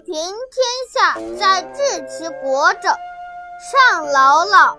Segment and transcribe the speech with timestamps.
[0.00, 0.34] 平天
[0.90, 2.88] 下，在治其国者，
[3.70, 4.78] 上老老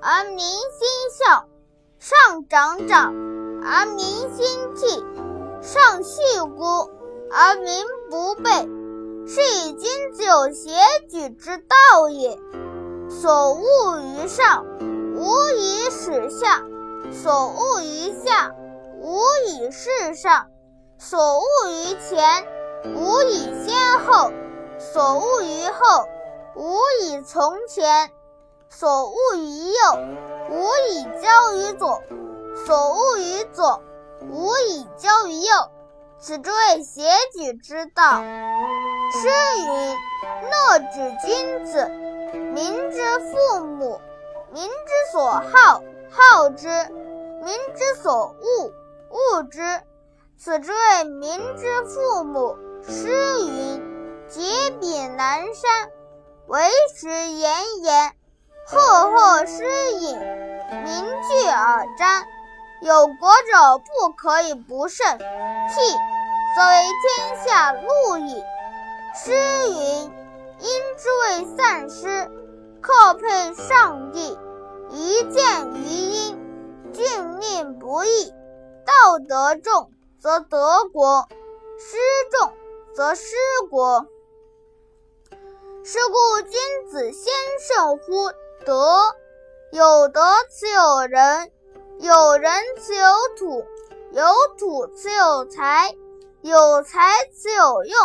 [0.00, 1.46] 而民心孝，
[1.98, 3.14] 上长长
[3.62, 4.04] 而民
[4.34, 5.04] 心悌，
[5.62, 6.90] 上恤孤
[7.30, 8.50] 而民不备。
[9.24, 10.70] 是以君子有协
[11.08, 12.38] 举之道也。
[13.08, 14.64] 所恶于上，
[15.14, 16.62] 无以始下；
[17.12, 18.52] 所恶于下，
[19.00, 20.46] 无以事上；
[20.98, 22.44] 所恶于前，
[22.96, 24.32] 无以先后；
[24.82, 26.08] 所恶于后，
[26.56, 28.08] 无以从前；
[28.68, 29.74] 所恶于右，
[30.50, 32.02] 无以交于左；
[32.66, 33.80] 所恶于左，
[34.28, 35.54] 无以交于右。
[36.18, 38.20] 此之谓协举之道。
[39.12, 39.96] 诗云
[40.50, 41.88] ：“诺之君子，
[42.52, 44.00] 民之父母；
[44.52, 46.68] 民之所好，好之；
[47.44, 48.72] 民之所恶，
[49.10, 49.60] 恶之。”
[50.38, 52.56] 此之谓民之父母。
[52.88, 53.08] 诗
[53.46, 53.80] 云
[54.32, 55.90] ：“洁彼南山，
[56.46, 56.66] 为
[56.96, 58.12] 时炎炎，
[58.66, 62.24] 赫赫诗隐，名聚而瞻。
[62.80, 65.18] 有国者不可以不慎，悌，
[66.56, 68.42] 则为天下路矣。”
[69.14, 69.32] 诗
[69.68, 70.10] 云
[70.60, 72.30] ：“因之谓散失，
[72.80, 74.38] 克配上帝。
[74.88, 78.32] 一见于阴，峻令不义。
[78.86, 81.28] 道德重则得国，
[81.78, 81.98] 失
[82.30, 82.50] 重
[82.94, 83.36] 则失
[83.70, 84.06] 国。
[85.84, 88.30] 是故君子先胜乎
[88.64, 88.98] 德。
[89.72, 91.50] 有德此有人，
[91.98, 93.04] 有人此有
[93.36, 93.64] 土，
[94.12, 94.24] 有
[94.58, 95.92] 土此有财，
[96.42, 97.00] 有财
[97.34, 97.98] 此有用。”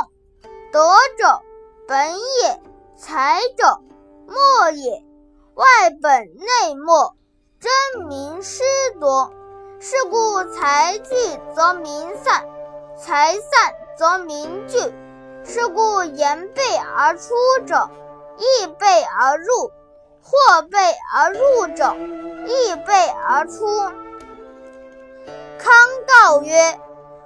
[0.73, 1.41] 德者
[1.87, 2.61] 本也，
[2.97, 3.79] 才者
[4.27, 5.03] 末也。
[5.53, 5.65] 外
[6.01, 7.15] 本内末，
[7.59, 8.63] 真名失
[8.99, 9.31] 夺。
[9.79, 11.15] 是故财聚
[11.55, 12.43] 则民散，
[12.97, 14.79] 财散则民聚。
[15.47, 17.33] 是故言备而出
[17.65, 17.89] 者，
[18.37, 19.71] 亦备而入；
[20.21, 20.77] 或备
[21.13, 21.95] 而入者，
[22.45, 23.65] 亦备而出。
[25.57, 25.73] 康
[26.05, 26.79] 告曰：“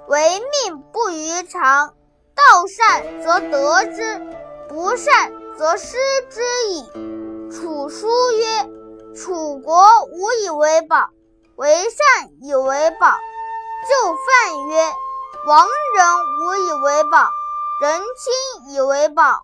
[0.06, 1.94] 唯命不于常。”
[2.34, 4.20] 道善则得之，
[4.68, 5.98] 不善则失
[6.30, 7.50] 之矣。
[7.50, 8.70] 楚书曰
[9.14, 11.10] ：“楚国无以为宝，
[11.56, 13.06] 为善以为宝。”
[13.84, 14.80] 就范曰
[15.46, 15.66] ：“亡
[15.96, 16.06] 人
[16.40, 17.26] 无以为宝，
[17.82, 19.42] 人亲以为宝。”